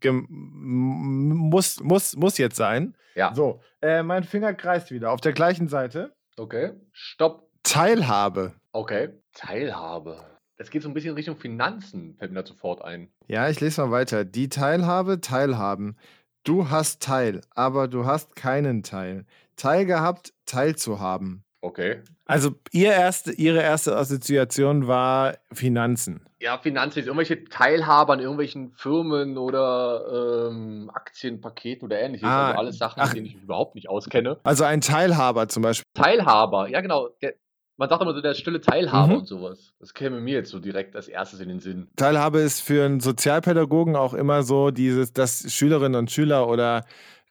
muss, 0.05 1.81
muss, 1.81 2.17
muss 2.17 2.39
jetzt 2.39 2.57
sein. 2.57 2.97
Ja. 3.15 3.35
So, 3.35 3.61
äh, 3.83 4.03
mein 4.03 4.25
Finger 4.25 4.55
kreist 4.55 4.91
wieder. 4.91 5.11
Auf 5.11 5.21
der 5.21 5.35
gleichen 5.35 5.69
Seite. 5.69 6.15
Okay. 6.39 6.71
Stopp. 6.93 7.48
Teilhabe. 7.63 8.55
Okay. 8.73 9.11
Teilhabe. 9.35 10.19
Das 10.57 10.71
geht 10.71 10.83
so 10.83 10.89
ein 10.89 10.95
bisschen 10.95 11.15
Richtung 11.15 11.37
Finanzen, 11.37 12.17
fällt 12.19 12.33
mir 12.33 12.43
da 12.43 12.47
sofort 12.47 12.83
ein. 12.83 13.09
Ja, 13.29 13.49
ich 13.49 13.61
lese 13.61 13.83
mal 13.83 13.93
weiter. 13.93 14.25
Die 14.25 14.49
Teilhabe, 14.49 15.21
Teilhaben. 15.21 15.97
Du 16.43 16.71
hast 16.71 17.03
Teil, 17.03 17.43
aber 17.55 17.87
du 17.87 18.07
hast 18.07 18.35
keinen 18.35 18.83
Teil. 18.83 19.25
Teil 19.57 19.87
gehabt, 19.87 20.33
Teil 20.47 20.77
zu 20.77 20.99
haben. 20.99 21.45
Okay. 21.61 22.03
Also 22.25 22.53
ihr 22.73 22.93
erste, 22.93 23.33
Ihre 23.33 23.61
erste 23.63 23.97
Assoziation 23.97 24.87
war 24.87 25.39
Finanzen. 25.53 26.25
Ja, 26.41 26.59
Finanzen, 26.59 27.01
irgendwelche 27.01 27.45
Teilhaber 27.45 28.13
an 28.13 28.21
irgendwelchen 28.21 28.73
Firmen 28.73 29.37
oder 29.37 30.49
ähm, 30.51 30.91
Aktienpaketen 30.95 31.87
oder 31.87 32.01
ähnliches. 32.01 32.29
Ah, 32.29 32.49
also 32.49 32.59
alles 32.59 32.79
Sachen, 32.79 33.01
ach. 33.01 33.09
mit 33.09 33.17
denen 33.17 33.27
ich 33.27 33.35
mich 33.35 33.45
überhaupt 33.45 33.75
nicht 33.75 33.89
auskenne. 33.89 34.39
Also 34.45 34.65
ein 34.65 34.81
Teilhaber 34.81 35.49
zum 35.49 35.65
Beispiel. 35.65 35.85
Teilhaber, 35.95 36.69
ja 36.69 36.81
genau. 36.81 37.09
Der, 37.23 37.35
man 37.79 37.89
sagt 37.89 38.03
immer 38.03 38.13
so, 38.13 38.21
der 38.21 38.35
stille 38.35 38.61
Teilhaber 38.61 39.15
Mhm. 39.15 39.19
und 39.21 39.27
sowas. 39.27 39.73
Das 39.81 39.95
käme 39.95 40.21
mir 40.21 40.35
jetzt 40.35 40.51
so 40.51 40.59
direkt 40.59 40.95
als 40.97 41.09
erstes 41.09 41.41
in 41.41 41.49
den 41.49 41.61
Sinn. 41.61 41.89
Teilhabe 41.97 42.41
ist 42.41 42.61
für 42.61 42.85
einen 42.85 43.01
Sozialpädagogen 43.01 43.97
auch 43.97 44.13
immer 44.15 44.43
so 44.43 44.71
dieses, 44.71 45.13
dass 45.15 45.51
Schülerinnen 45.53 45.99
und 45.99 46.11
Schüler 46.11 46.49
oder 46.49 46.85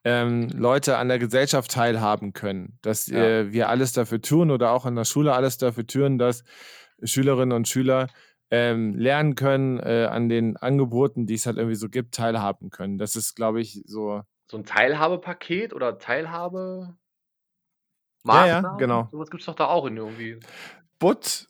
ähm, 0.04 0.50
Leute 0.56 0.98
an 0.98 1.10
der 1.10 1.20
Gesellschaft 1.20 1.70
teilhaben 1.72 2.32
können. 2.34 2.80
Dass 2.82 3.08
Ja. 3.08 3.18
äh, 3.18 3.51
wir 3.51 3.68
alles 3.70 3.92
dafür 3.94 4.22
tun 4.22 4.50
oder 4.51 4.72
auch 4.72 4.86
an 4.86 4.96
der 4.96 5.04
Schule 5.06 5.34
alles 5.34 5.58
dafür 5.58 5.86
tun, 5.86 6.18
dass 6.18 6.44
Schülerinnen 7.04 7.51
und 7.56 7.68
Schüler 7.68 8.08
ähm, 8.50 8.96
lernen 8.96 9.36
können, 9.36 9.77
äh, 9.80 10.08
an 10.10 10.30
den 10.30 10.56
Angeboten, 10.56 11.25
die 11.27 11.34
es 11.34 11.46
halt 11.46 11.58
irgendwie 11.58 11.75
so 11.75 11.89
gibt, 11.89 12.16
teilhaben 12.16 12.70
können. 12.70 12.98
Das 12.98 13.18
ist, 13.18 13.36
glaube 13.36 13.60
ich, 13.60 13.82
so. 13.86 14.22
So 14.50 14.56
ein 14.58 14.63
Teilhabepaket 14.63 15.74
oder 15.74 15.98
Teilhabe. 16.00 16.96
Ja, 18.27 18.46
ja, 18.46 18.53
Maßnahmen? 18.55 18.77
genau. 18.77 19.07
Sowas 19.12 19.29
gibt 19.29 19.41
es 19.41 19.46
doch 19.48 19.55
da 19.55 19.65
auch 19.65 19.86
in 19.86 19.98
irgendwie. 19.98 20.39
But 21.00 21.48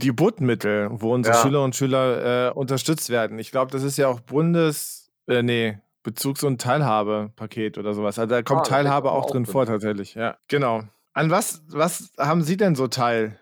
die 0.00 0.12
Buttmittel, 0.12 0.88
wo 0.92 1.12
unsere 1.14 1.36
Ja. 1.36 1.42
Schüler 1.42 1.64
und 1.64 1.74
Schüler 1.76 2.48
äh, 2.48 2.52
unterstützt 2.52 3.10
werden. 3.10 3.38
Ich 3.38 3.50
glaube, 3.50 3.70
das 3.72 3.82
ist 3.82 3.96
ja 3.98 4.08
auch 4.08 4.20
Bundes, 4.20 5.10
äh, 5.26 5.42
nee, 5.42 5.78
Bezugs- 6.02 6.44
und 6.44 6.60
Teilhabepaket 6.60 7.76
oder 7.76 7.92
sowas. 7.92 8.18
Also 8.18 8.30
da 8.30 8.42
kommt 8.42 8.60
Ah, 8.60 8.64
Teilhabe 8.64 9.10
auch 9.10 9.24
auch 9.24 9.30
drin 9.32 9.44
drin. 9.44 9.52
vor, 9.52 9.66
tatsächlich. 9.66 10.14
Ja, 10.14 10.38
genau. 10.48 10.82
An 11.12 11.30
was, 11.30 11.62
was 11.68 12.12
haben 12.18 12.42
Sie 12.42 12.56
denn 12.56 12.74
so 12.76 12.86
teil? 12.86 13.38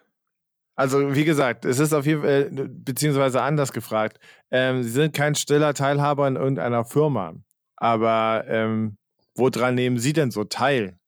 Also, 0.75 1.15
wie 1.15 1.25
gesagt, 1.25 1.65
es 1.65 1.81
ist 1.81 1.93
auf 1.93 2.07
jeden 2.07 2.23
Fall, 2.23 2.51
äh, 2.57 2.69
beziehungsweise 2.69 3.43
anders 3.43 3.73
gefragt. 3.73 4.19
Ähm, 4.51 4.83
Sie 4.83 4.91
sind 4.91 5.13
kein 5.15 5.35
stiller 5.35 5.75
Teilhaber 5.75 6.27
in 6.29 6.37
irgendeiner 6.37 6.85
Firma. 6.85 7.35
Aber 7.77 8.45
ähm, 8.49 8.97
woran 9.35 9.75
nehmen 9.75 9.99
Sie 9.99 10.13
denn 10.13 10.31
so 10.31 10.45
teil? 10.45 10.99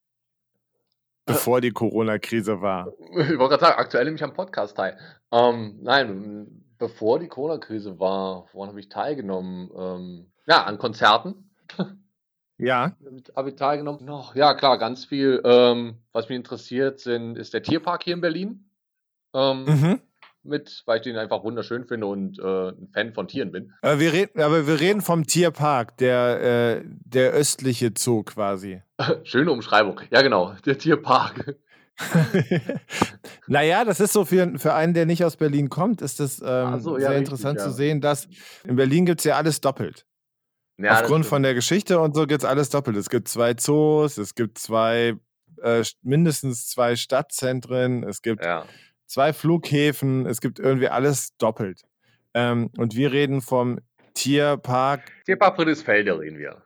Bevor 1.33 1.61
die 1.61 1.71
Corona-Krise 1.71 2.61
war. 2.61 2.93
Ich 3.13 3.17
wollte 3.17 3.37
gerade 3.57 3.61
sagen, 3.65 3.79
aktuell 3.79 4.05
nehme 4.05 4.17
ich 4.17 4.25
am 4.25 4.33
Podcast 4.35 4.77
teil. 4.77 4.99
Ähm, 5.33 5.79
nein, 5.83 6.65
bevor 6.79 7.19
die 7.19 7.29
Corona-Krise 7.29 7.99
war, 8.01 8.47
woran 8.53 8.69
habe 8.71 8.81
ich 8.81 8.89
teilgenommen? 8.89 9.71
Ähm, 9.77 10.33
ja, 10.47 10.65
an 10.65 10.79
Konzerten 10.79 11.51
Ja. 12.59 12.95
habe 13.37 13.49
ich 13.51 13.57
teilgenommen. 13.57 14.05
Noch, 14.05 14.35
ja, 14.35 14.53
klar, 14.55 14.77
ganz 14.79 15.05
viel. 15.07 15.41
Ähm, 15.45 15.97
was 16.13 16.29
mich 16.29 16.37
interessiert, 16.37 17.01
sind, 17.01 17.39
ist 17.39 17.55
der 17.55 17.63
Tierpark 17.63 18.03
hier 18.05 18.15
in 18.15 18.21
Berlin. 18.21 18.71
Ähm, 19.33 19.65
Mhm. 19.65 20.01
Mit, 20.43 20.83
weil 20.87 20.97
ich 20.97 21.03
den 21.03 21.17
einfach 21.17 21.45
wunderschön 21.45 21.85
finde 21.85 22.07
und 22.07 22.39
äh, 22.39 22.69
ein 22.69 22.89
Fan 22.95 23.13
von 23.13 23.29
Tieren 23.29 23.53
bin. 23.53 23.75
Aber 23.83 24.01
wir 24.01 24.13
reden, 24.13 24.41
aber 24.41 24.67
wir 24.67 24.81
reden 24.81 25.03
vom 25.03 25.27
Tierpark, 25.27 25.99
der, 25.99 26.81
äh, 26.81 26.85
der 26.87 27.33
östliche 27.33 27.93
Zoo 27.97 28.23
quasi. 28.23 28.83
Schöne 29.25 29.53
Umschreibung. 29.53 30.01
Ja, 30.11 30.23
genau, 30.23 30.55
der 30.65 30.79
Tierpark. 30.79 31.57
naja, 33.47 33.85
das 33.85 34.01
ist 34.01 34.13
so 34.13 34.25
für, 34.25 34.59
für 34.59 34.73
einen, 34.73 34.95
der 34.95 35.07
nicht 35.07 35.25
aus 35.25 35.37
Berlin 35.37 35.69
kommt, 35.69 36.01
ist 36.03 36.21
das 36.21 36.41
ähm, 36.41 36.47
Ach 36.47 36.81
so, 36.81 36.95
ja, 36.95 37.01
sehr 37.01 37.11
richtig, 37.11 37.33
interessant 37.33 37.59
ja. 37.59 37.65
zu 37.65 37.73
sehen, 37.73 38.01
dass 38.01 38.29
in 38.65 38.77
Berlin 38.77 39.07
gibt 39.07 39.21
es 39.21 39.25
ja 39.25 39.37
alles 39.37 39.61
doppelt. 39.61 40.07
Ja, 40.79 40.99
Aufgrund 40.99 41.27
von 41.27 41.43
der 41.43 41.55
Geschichte 41.55 42.01
und 42.01 42.15
so 42.15 42.27
gibt 42.27 42.43
es 42.43 42.49
alles 42.49 42.71
doppelt. 42.71 42.97
Es 42.97 43.11
gibt 43.11 43.29
zwei 43.29 43.53
Zoos, 43.55 44.17
es 44.17 44.35
gibt 44.35 44.59
zwei, 44.59 45.15
äh, 45.63 45.85
mindestens 46.03 46.69
zwei 46.69 46.97
Stadtzentren, 46.97 48.03
es 48.05 48.23
gibt. 48.23 48.43
Zwei 49.11 49.33
Flughäfen, 49.33 50.27
es 50.27 50.41
gibt 50.41 50.59
irgendwie 50.59 50.89
alles 50.89 51.37
doppelt. 51.37 51.83
Ähm, 52.33 52.71
und 52.79 52.95
wir 52.95 53.13
reden 53.13 53.41
vom 53.43 53.81
Tierpark. 54.15 55.03
Tierpark 55.25 55.57
Friedrichsfelde 55.57 56.19
reden 56.19 56.39
wir. 56.39 56.63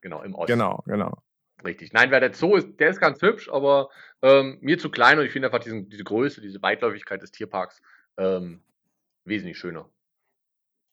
Genau, 0.00 0.22
im 0.22 0.34
Osten. 0.34 0.52
Genau, 0.52 0.82
genau. 0.86 1.22
Richtig. 1.64 1.92
Nein, 1.92 2.10
weil 2.10 2.20
der 2.20 2.34
Zoo 2.34 2.56
ist, 2.56 2.78
der 2.78 2.90
ist 2.90 3.00
ganz 3.00 3.22
hübsch, 3.22 3.48
aber 3.50 3.88
ähm, 4.22 4.58
mir 4.60 4.78
zu 4.78 4.90
klein 4.90 5.18
und 5.18 5.24
ich 5.24 5.32
finde 5.32 5.48
einfach 5.48 5.60
diesen, 5.60 5.88
diese 5.88 6.04
Größe, 6.04 6.40
diese 6.40 6.60
Weitläufigkeit 6.62 7.22
des 7.22 7.30
Tierparks 7.30 7.80
ähm, 8.18 8.62
wesentlich 9.24 9.58
schöner. 9.58 9.88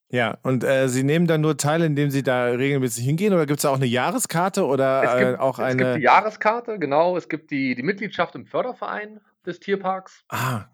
Ja, 0.09 0.38
und 0.43 0.63
äh, 0.63 0.89
Sie 0.89 1.03
nehmen 1.03 1.25
dann 1.25 1.41
nur 1.41 1.57
teil, 1.57 1.81
indem 1.81 2.12
Sie 2.12 2.21
da 2.21 2.45
regelmäßig 2.45 3.03
hingehen 3.03 3.33
oder 3.33 3.47
gibt 3.47 3.57
es 3.57 3.63
da 3.63 3.69
auch 3.69 3.77
eine 3.77 3.88
Jahreskarte 3.88 4.65
oder 4.65 5.03
Es 5.03 5.13
äh, 5.13 5.25
gibt, 5.25 5.39
auch 5.39 5.59
es 5.59 5.75
gibt 5.75 5.81
eine. 5.81 5.97
die 5.97 6.03
Jahreskarte, 6.03 6.77
genau. 6.77 7.17
Es 7.17 7.27
gibt 7.29 7.50
die, 7.50 7.73
die 7.73 7.83
Mitgliedschaft 7.83 8.35
im 8.35 8.45
Förderverein 8.45 9.19
des 9.45 9.59
Tierparks. 9.59 10.23
Ah, 10.29 10.65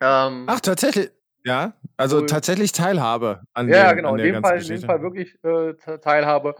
Ähm, 0.00 0.44
ach, 0.46 0.60
tatsächlich. 0.60 1.10
Ja, 1.44 1.74
also 1.96 2.18
Cool. 2.20 2.26
tatsächlich 2.26 2.72
Teilhabe 2.72 3.42
an, 3.54 3.68
ja, 3.68 3.90
dem, 3.90 3.96
genau. 3.98 4.12
an 4.14 4.18
In 4.18 4.32
dem, 4.34 4.42
Fall, 4.42 4.60
in 4.60 4.66
dem. 4.66 4.80
Fall 4.82 5.00
wirklich 5.02 5.34
äh, 5.44 5.74
te- 5.74 6.00
Teilhabe. 6.00 6.56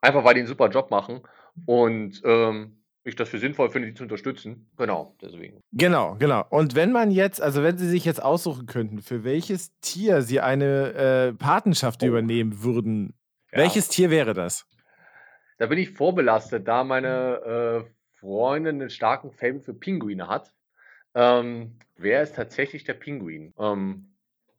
Einfach 0.00 0.24
weil 0.24 0.32
die 0.34 0.40
einen 0.40 0.48
super 0.48 0.70
Job 0.70 0.90
machen 0.90 1.20
und 1.66 2.22
ähm, 2.24 2.78
ich 3.04 3.16
das 3.16 3.28
für 3.28 3.38
sinnvoll 3.38 3.70
finde, 3.70 3.88
die 3.88 3.94
zu 3.94 4.04
unterstützen. 4.04 4.70
Genau, 4.78 5.14
deswegen. 5.20 5.60
Genau, 5.72 6.16
genau. 6.18 6.46
Und 6.48 6.74
wenn 6.74 6.90
man 6.90 7.10
jetzt, 7.10 7.42
also 7.42 7.62
wenn 7.62 7.76
Sie 7.76 7.86
sich 7.88 8.06
jetzt 8.06 8.22
aussuchen 8.22 8.64
könnten, 8.64 9.02
für 9.02 9.24
welches 9.24 9.78
Tier 9.80 10.22
Sie 10.22 10.40
eine 10.40 10.92
äh, 10.94 11.32
Patenschaft 11.34 12.02
Oh. 12.02 12.06
übernehmen 12.06 12.62
würden, 12.62 13.12
Ja. 13.52 13.58
welches 13.58 13.88
Tier 13.88 14.08
wäre 14.10 14.32
das? 14.32 14.64
Da 15.58 15.66
bin 15.66 15.76
ich 15.78 15.90
vorbelastet, 15.90 16.66
da 16.66 16.82
meine 16.82 17.84
äh, 17.84 17.90
Freundin 18.18 18.80
einen 18.80 18.88
starken 18.90 19.32
Faible 19.32 19.60
für 19.60 19.74
Pinguine 19.74 20.28
hat. 20.28 20.54
Ähm, 21.14 21.78
wer 22.02 22.22
ist 22.22 22.36
tatsächlich 22.36 22.84
der 22.84 22.94
Pinguin? 22.94 23.52
Ähm, 23.58 24.14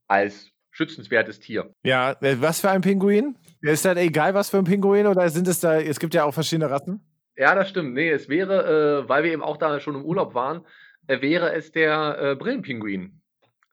als 0.08 0.52
schützenswertes 0.72 1.40
Tier. 1.40 1.74
Ja, 1.84 2.12
äh, 2.22 2.38
was 2.40 2.62
für 2.62 2.70
ein 2.70 2.82
Pinguin? 2.82 3.38
Ist 3.62 3.86
das 3.86 3.98
egal, 3.98 4.34
was 4.34 4.50
für 4.50 4.58
ein 4.58 4.64
Pinguin 4.64 5.08
oder 5.08 5.30
sind 5.30 5.48
es 5.48 5.60
da, 5.60 5.80
es 5.80 6.00
gibt 6.00 6.14
ja 6.14 6.24
auch 6.24 6.34
verschiedene 6.34 6.70
Rassen? 6.70 7.02
Ja, 7.36 7.56
das 7.56 7.70
stimmt. 7.70 7.94
Nee, 7.94 8.10
es 8.10 8.30
wäre, 8.30 9.04
äh, 9.04 9.10
weil 9.10 9.24
wir 9.24 9.32
eben 9.32 9.42
auch 9.42 9.58
da 9.58 9.80
schon 9.80 9.96
im 9.96 10.06
Urlaub 10.06 10.34
waren, 10.34 10.66
äh, 11.08 11.22
wäre 11.22 11.54
es 11.54 11.72
der 11.72 12.18
äh, 12.20 12.36
Brillenpinguin. 12.36 13.22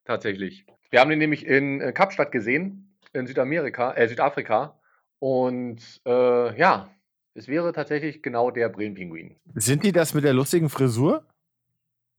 Tatsächlich. 0.05 0.65
Wir 0.91 1.01
haben 1.01 1.11
den 1.11 1.19
nämlich 1.19 1.47
in 1.47 1.81
äh, 1.81 1.93
Kapstadt 1.93 2.33
gesehen, 2.33 2.97
in 3.13 3.27
Südamerika, 3.27 3.93
äh, 3.95 4.09
Südafrika. 4.09 4.79
Und 5.19 6.01
äh, 6.07 6.59
ja, 6.59 6.89
es 7.35 7.49
wäre 7.49 7.73
tatsächlich 7.73 8.23
genau 8.23 8.51
der 8.51 8.69
Brillenpinguin. 8.69 9.37
Sind 9.55 9.85
die 9.85 9.93
das 9.93 10.15
mit 10.15 10.25
der 10.25 10.33
lustigen 10.33 10.69
Frisur? 10.69 11.27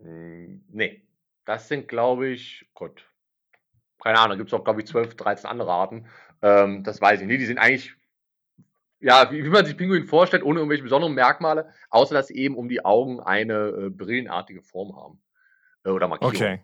Hm, 0.02 0.64
nee. 0.70 1.02
Das 1.50 1.68
sind, 1.68 1.88
glaube 1.88 2.28
ich, 2.28 2.70
Gott. 2.76 3.10
Keine 4.04 4.20
Ahnung, 4.20 4.30
da 4.30 4.36
gibt 4.36 4.50
es 4.50 4.54
auch, 4.54 4.64
glaube 4.64 4.82
ich, 4.82 4.88
12, 4.88 5.16
13 5.16 5.50
andere 5.50 5.72
Arten. 5.72 6.06
Ähm, 6.44 6.84
das 6.84 7.02
weiß 7.02 7.22
ich 7.22 7.26
nicht. 7.26 7.42
Die 7.42 7.48
sind 7.48 7.58
eigentlich, 7.58 7.96
ja, 9.00 9.32
wie, 9.32 9.44
wie 9.44 9.50
man 9.50 9.66
sich 9.66 9.76
Pinguin 9.76 10.06
vorstellt, 10.06 10.44
ohne 10.44 10.60
irgendwelche 10.60 10.84
besonderen 10.84 11.16
Merkmale, 11.16 11.74
außer 11.90 12.14
dass 12.14 12.28
sie 12.28 12.36
eben 12.36 12.56
um 12.56 12.70
die 12.70 12.86
Augen 12.86 13.20
eine 13.20 13.70
äh, 13.70 13.90
brillenartige 13.90 14.62
Form 14.62 14.96
haben. 14.96 15.24
Äh, 15.84 15.90
oder 15.90 16.08
Markierung. 16.08 16.36
Okay. 16.36 16.64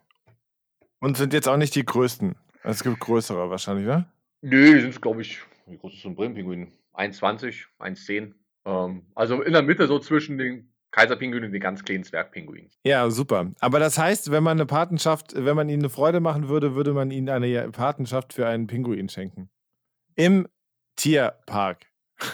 Und 0.99 1.17
sind 1.17 1.33
jetzt 1.33 1.47
auch 1.47 1.57
nicht 1.57 1.73
die 1.73 1.83
größten. 1.83 2.35
Es 2.61 2.83
gibt 2.83 2.99
größere 2.99 3.49
wahrscheinlich, 3.49 3.87
ne? 3.87 4.05
Nö, 4.41 4.75
die 4.75 4.81
sind, 4.81 5.01
glaube 5.01 5.23
ich, 5.23 5.41
wie 5.65 5.79
groß 5.79 5.95
ist 5.95 6.03
so 6.03 6.09
ein 6.09 6.15
Brillenpinguin? 6.15 6.71
1,20, 6.93 7.65
1,10. 7.79 8.35
Ähm, 8.65 9.07
also 9.15 9.41
in 9.41 9.53
der 9.53 9.63
Mitte 9.63 9.87
so 9.87 9.97
zwischen 9.97 10.37
den 10.37 10.74
Kaiserpinguin 10.95 11.43
und 11.43 11.51
den 11.51 11.59
ganz 11.59 11.83
kleinen 11.83 12.05
Zwergpinguin. 12.05 12.69
Ja, 12.85 13.09
super. 13.09 13.51
Aber 13.59 13.79
das 13.79 13.97
heißt, 13.97 14.31
wenn 14.31 14.43
man 14.43 14.57
eine 14.57 14.65
Patenschaft, 14.65 15.33
wenn 15.35 15.55
man 15.55 15.67
ihnen 15.67 15.81
eine 15.81 15.89
Freude 15.89 16.21
machen 16.21 16.47
würde, 16.47 16.73
würde 16.73 16.93
man 16.93 17.11
ihnen 17.11 17.27
eine 17.27 17.69
Patenschaft 17.71 18.31
für 18.31 18.47
einen 18.47 18.67
Pinguin 18.67 19.09
schenken. 19.09 19.49
Im 20.15 20.47
Tierpark. 20.95 21.85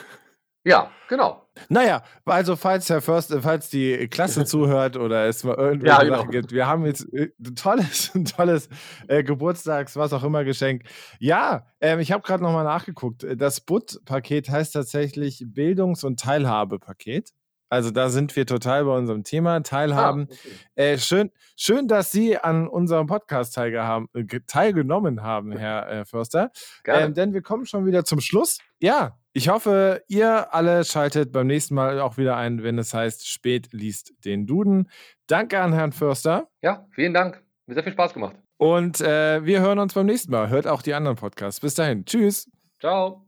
Ja, 0.63 0.91
genau. 1.09 1.47
Naja, 1.69 2.03
also 2.23 2.55
falls 2.55 2.87
Herr 2.87 3.01
Förster, 3.01 3.41
falls 3.41 3.71
die 3.71 4.07
Klasse 4.09 4.45
zuhört 4.45 4.95
oder 4.95 5.25
es 5.25 5.43
mal 5.43 5.55
irgendwelche 5.55 5.97
Ja, 5.97 6.03
genau. 6.03 6.17
Sachen 6.17 6.29
gibt, 6.29 6.51
wir 6.51 6.67
haben 6.67 6.85
jetzt 6.85 7.11
äh, 7.15 7.31
ein 7.39 7.55
tolles, 7.55 8.11
ein 8.15 8.25
tolles 8.25 8.69
äh, 9.07 9.23
Geburtstags, 9.23 9.95
was 9.95 10.13
auch 10.13 10.23
immer 10.23 10.43
Geschenk. 10.43 10.83
Ja, 11.17 11.65
ähm, 11.79 11.99
ich 11.99 12.11
habe 12.11 12.21
gerade 12.21 12.43
nochmal 12.43 12.63
nachgeguckt. 12.63 13.25
Das 13.37 13.61
BUT-Paket 13.61 14.51
heißt 14.51 14.73
tatsächlich 14.73 15.43
Bildungs- 15.47 16.03
und 16.03 16.19
Teilhabepaket. 16.19 17.33
Also 17.71 17.89
da 17.89 18.09
sind 18.09 18.35
wir 18.35 18.45
total 18.45 18.83
bei 18.85 18.95
unserem 18.95 19.23
Thema, 19.23 19.63
Teilhaben. 19.63 20.27
Ah, 20.29 20.33
okay. 20.33 20.49
Äh, 20.75 20.97
schön, 20.97 21.31
schön, 21.55 21.87
dass 21.87 22.11
Sie 22.11 22.37
an 22.37 22.67
unserem 22.67 23.07
Podcast 23.07 23.55
teilgehaben, 23.55 24.07
äh, 24.13 24.25
ge- 24.25 24.41
teilgenommen 24.45 25.23
haben, 25.23 25.53
Herr 25.57 25.89
äh, 25.89 26.05
Förster. 26.05 26.51
Gerne. 26.83 27.05
Ähm, 27.05 27.13
denn 27.13 27.33
wir 27.33 27.41
kommen 27.41 27.65
schon 27.65 27.85
wieder 27.85 28.03
zum 28.03 28.19
Schluss. 28.19 28.59
Ja, 28.79 29.17
ich 29.33 29.47
hoffe, 29.47 30.03
ihr 30.09 30.53
alle 30.53 30.83
schaltet 30.83 31.31
beim 31.31 31.47
nächsten 31.47 31.73
Mal 31.73 32.01
auch 32.01 32.17
wieder 32.17 32.35
ein, 32.35 32.61
wenn 32.61 32.77
es 32.77 32.93
heißt, 32.93 33.25
spät 33.27 33.69
liest 33.71 34.11
den 34.25 34.45
Duden. 34.45 34.89
Danke 35.27 35.61
an 35.61 35.71
Herrn 35.71 35.93
Förster. 35.93 36.49
Ja, 36.61 36.85
vielen 36.91 37.13
Dank. 37.13 37.41
Mir 37.67 37.75
sehr 37.75 37.83
viel 37.83 37.93
Spaß 37.93 38.13
gemacht. 38.13 38.35
Und 38.57 38.99
äh, 38.99 39.45
wir 39.45 39.61
hören 39.61 39.79
uns 39.79 39.93
beim 39.93 40.05
nächsten 40.07 40.31
Mal. 40.31 40.49
Hört 40.49 40.67
auch 40.67 40.81
die 40.81 40.93
anderen 40.93 41.15
Podcasts. 41.15 41.61
Bis 41.61 41.73
dahin. 41.75 42.03
Tschüss. 42.05 42.51
Ciao. 42.81 43.25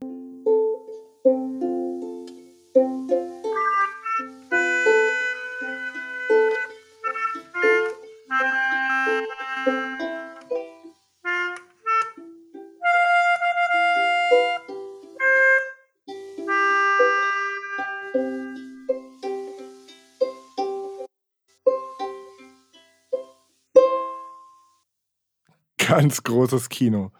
Ganz 25.93 26.23
großes 26.23 26.69
Kino. 26.69 27.11